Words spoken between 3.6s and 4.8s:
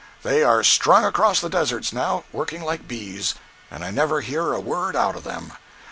And I never hear a